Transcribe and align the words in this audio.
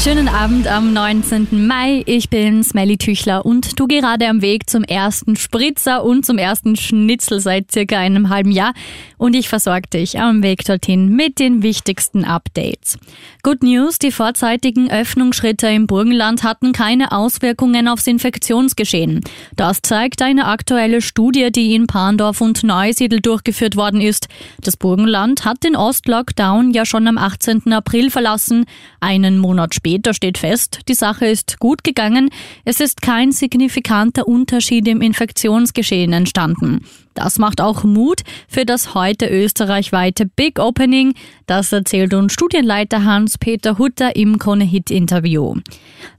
Schönen 0.00 0.28
Abend 0.28 0.68
am 0.68 0.92
19. 0.92 1.66
Mai. 1.66 2.04
Ich 2.06 2.30
bin 2.30 2.62
Smelly 2.62 2.98
Tüchler 2.98 3.44
und 3.44 3.80
du 3.80 3.88
gerade 3.88 4.28
am 4.28 4.42
Weg 4.42 4.70
zum 4.70 4.84
ersten 4.84 5.34
Spritzer 5.34 6.04
und 6.04 6.24
zum 6.24 6.38
ersten 6.38 6.76
Schnitzel 6.76 7.40
seit 7.40 7.72
circa 7.72 7.98
einem 7.98 8.28
halben 8.28 8.52
Jahr. 8.52 8.74
Und 9.16 9.34
ich 9.34 9.48
versorge 9.48 9.88
dich 9.92 10.20
am 10.20 10.44
Weg 10.44 10.64
dorthin 10.64 11.08
mit 11.08 11.40
den 11.40 11.64
wichtigsten 11.64 12.24
Updates. 12.24 12.96
Good 13.42 13.64
News, 13.64 13.98
die 13.98 14.12
vorzeitigen 14.12 14.88
Öffnungsschritte 14.88 15.66
im 15.66 15.88
Burgenland 15.88 16.44
hatten 16.44 16.70
keine 16.70 17.10
Auswirkungen 17.10 17.88
aufs 17.88 18.06
Infektionsgeschehen. 18.06 19.22
Das 19.56 19.82
zeigt 19.82 20.22
eine 20.22 20.46
aktuelle 20.46 21.02
Studie, 21.02 21.50
die 21.50 21.74
in 21.74 21.88
Parndorf 21.88 22.40
und 22.40 22.62
Neusiedl 22.62 23.20
durchgeführt 23.20 23.74
worden 23.74 24.00
ist. 24.00 24.28
Das 24.62 24.76
Burgenland 24.76 25.44
hat 25.44 25.64
den 25.64 25.74
Ostlockdown 25.74 26.70
ja 26.70 26.86
schon 26.86 27.08
am 27.08 27.18
18. 27.18 27.72
April 27.72 28.10
verlassen, 28.10 28.64
einen 29.00 29.38
Monat 29.38 29.74
später 29.74 29.87
später 29.88 30.12
steht 30.12 30.36
fest, 30.36 30.80
die 30.86 30.94
Sache 30.94 31.26
ist 31.26 31.58
gut 31.60 31.82
gegangen, 31.82 32.28
es 32.66 32.78
ist 32.78 33.00
kein 33.00 33.32
signifikanter 33.32 34.28
Unterschied 34.28 34.86
im 34.86 35.00
Infektionsgeschehen 35.00 36.12
entstanden. 36.12 36.84
Das 37.18 37.40
macht 37.40 37.60
auch 37.60 37.82
Mut 37.82 38.20
für 38.46 38.64
das 38.64 38.94
heute 38.94 39.26
österreichweite 39.26 40.24
Big 40.24 40.60
Opening. 40.60 41.14
Das 41.46 41.72
erzählt 41.72 42.14
uns 42.14 42.32
Studienleiter 42.32 43.02
Hans-Peter 43.02 43.76
Hutter 43.76 44.14
im 44.14 44.38
Krone-Hit-Interview. 44.38 45.56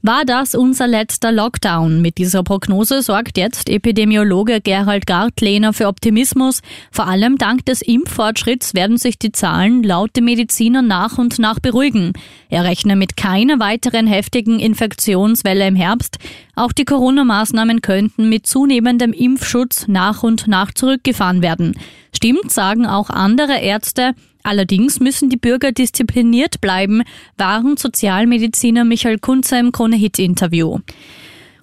War 0.01 0.25
das 0.25 0.55
unser 0.55 0.87
letzter 0.87 1.31
Lockdown? 1.31 2.01
Mit 2.01 2.17
dieser 2.17 2.43
Prognose 2.43 3.01
sorgt 3.01 3.37
jetzt 3.37 3.69
Epidemiologe 3.69 4.59
Gerald 4.59 5.07
Gartlehner 5.07 5.71
für 5.71 5.87
Optimismus. 5.87 6.59
Vor 6.91 7.07
allem 7.07 7.37
dank 7.37 7.65
des 7.65 7.81
Impffortschritts 7.81 8.73
werden 8.73 8.97
sich 8.97 9.17
die 9.17 9.31
Zahlen 9.31 9.83
laut 9.83 10.17
dem 10.17 10.25
Mediziner 10.25 10.81
nach 10.81 11.17
und 11.17 11.39
nach 11.39 11.61
beruhigen. 11.61 12.11
Er 12.49 12.65
rechne 12.65 12.97
mit 12.97 13.15
keiner 13.15 13.61
weiteren 13.61 14.05
heftigen 14.05 14.59
Infektionswelle 14.59 15.65
im 15.65 15.77
Herbst. 15.77 16.17
Auch 16.59 16.73
die 16.73 16.83
Corona-Maßnahmen 16.83 17.79
könnten 17.79 18.27
mit 18.27 18.45
zunehmendem 18.45 19.13
Impfschutz 19.13 19.87
nach 19.87 20.23
und 20.23 20.49
nach 20.49 20.73
zurückgefahren 20.73 21.41
werden. 21.41 21.77
Stimmt, 22.13 22.51
sagen 22.51 22.85
auch 22.85 23.09
andere 23.09 23.59
Ärzte. 23.61 24.11
Allerdings 24.43 24.99
müssen 24.99 25.29
die 25.29 25.37
Bürger 25.37 25.71
diszipliniert 25.71 26.59
bleiben, 26.59 27.03
waren 27.37 27.77
Sozialmediziner 27.77 28.83
Michael 28.83 29.19
Kunze 29.19 29.57
im 29.57 29.71
Krone-Hit-Interview. 29.71 30.79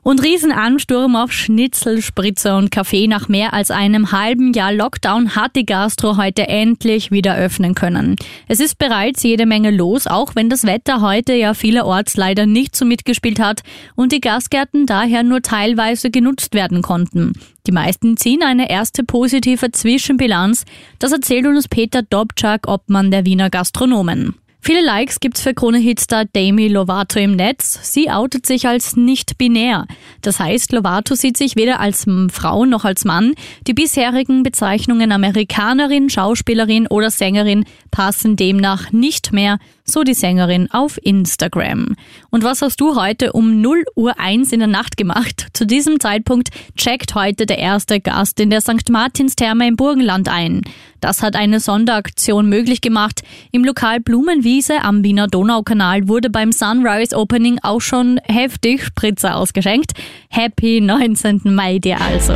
Und 0.06 0.22
Riesenansturm 0.22 1.16
auf 1.16 1.32
Schnitzel, 1.32 2.00
Spritzer 2.00 2.56
und 2.56 2.70
Kaffee. 2.70 3.08
Nach 3.08 3.26
mehr 3.26 3.52
als 3.52 3.72
einem 3.72 4.12
halben 4.12 4.52
Jahr 4.52 4.72
Lockdown 4.72 5.34
hat 5.34 5.56
die 5.56 5.66
Gastro 5.66 6.16
heute 6.16 6.46
endlich 6.46 7.10
wieder 7.10 7.34
öffnen 7.36 7.74
können. 7.74 8.14
Es 8.46 8.60
ist 8.60 8.78
bereits 8.78 9.24
jede 9.24 9.46
Menge 9.46 9.72
los, 9.72 10.06
auch 10.06 10.36
wenn 10.36 10.48
das 10.48 10.62
Wetter 10.62 11.00
heute 11.00 11.32
ja 11.32 11.54
vielerorts 11.54 12.16
leider 12.16 12.46
nicht 12.46 12.76
so 12.76 12.84
mitgespielt 12.84 13.40
hat 13.40 13.62
und 13.96 14.12
die 14.12 14.20
Gastgärten 14.20 14.86
daher 14.86 15.24
nur 15.24 15.42
teilweise 15.42 16.12
genutzt 16.12 16.54
werden 16.54 16.82
konnten. 16.82 17.32
Die 17.66 17.72
meisten 17.72 18.16
ziehen 18.16 18.44
eine 18.44 18.70
erste 18.70 19.02
positive 19.02 19.72
Zwischenbilanz. 19.72 20.66
Das 21.00 21.10
erzählt 21.10 21.46
uns 21.46 21.66
Peter 21.66 22.02
Dobczak, 22.02 22.68
Obmann 22.68 23.10
der 23.10 23.26
Wiener 23.26 23.50
Gastronomen. 23.50 24.36
Viele 24.66 24.84
Likes 24.84 25.20
gibt's 25.20 25.42
für 25.42 25.54
Krone-Hitstar 25.54 26.24
Demi 26.24 26.66
Lovato 26.66 27.20
im 27.20 27.36
Netz. 27.36 27.78
Sie 27.84 28.10
outet 28.10 28.46
sich 28.46 28.66
als 28.66 28.96
nicht 28.96 29.38
binär. 29.38 29.86
Das 30.22 30.40
heißt, 30.40 30.72
Lovato 30.72 31.14
sieht 31.14 31.36
sich 31.36 31.54
weder 31.54 31.78
als 31.78 32.04
Frau 32.32 32.64
noch 32.64 32.84
als 32.84 33.04
Mann. 33.04 33.34
Die 33.68 33.74
bisherigen 33.74 34.42
Bezeichnungen 34.42 35.12
Amerikanerin, 35.12 36.10
Schauspielerin 36.10 36.88
oder 36.88 37.12
Sängerin 37.12 37.64
passen 37.92 38.34
demnach 38.34 38.90
nicht 38.90 39.32
mehr, 39.32 39.60
so 39.84 40.02
die 40.02 40.14
Sängerin 40.14 40.68
auf 40.72 40.98
Instagram. 41.00 41.94
Und 42.30 42.42
was 42.42 42.60
hast 42.60 42.80
du 42.80 42.96
heute 42.96 43.34
um 43.34 43.60
0 43.60 43.84
Uhr 43.94 44.18
1 44.18 44.50
in 44.50 44.58
der 44.58 44.66
Nacht 44.66 44.96
gemacht? 44.96 45.46
Zu 45.52 45.64
diesem 45.64 46.00
Zeitpunkt 46.00 46.48
checkt 46.76 47.14
heute 47.14 47.46
der 47.46 47.58
erste 47.58 48.00
Gast 48.00 48.40
in 48.40 48.50
der 48.50 48.62
St. 48.62 48.90
Martinstherme 48.90 49.68
im 49.68 49.76
Burgenland 49.76 50.28
ein. 50.28 50.62
Das 51.06 51.22
hat 51.22 51.36
eine 51.36 51.60
Sonderaktion 51.60 52.48
möglich 52.48 52.80
gemacht. 52.80 53.22
Im 53.52 53.62
Lokal 53.62 54.00
Blumenwiese 54.00 54.82
am 54.82 55.04
Wiener 55.04 55.28
Donaukanal 55.28 56.08
wurde 56.08 56.30
beim 56.30 56.50
Sunrise 56.50 57.16
Opening 57.16 57.60
auch 57.62 57.78
schon 57.80 58.20
heftig 58.24 58.84
Spritzer 58.84 59.36
ausgeschenkt. 59.36 59.92
Happy 60.30 60.80
19. 60.80 61.42
Mai 61.44 61.78
dir 61.78 62.00
also. 62.00 62.32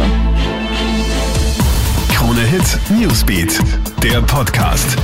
Krone 2.12 2.42
Hit 2.42 2.78
Newsbeat, 2.96 3.58
der 4.04 4.20
Podcast. 4.20 4.96